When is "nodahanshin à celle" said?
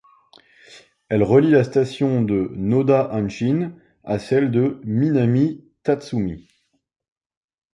2.55-4.49